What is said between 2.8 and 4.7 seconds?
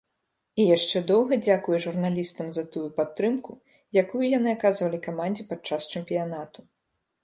падтрымку, якую яны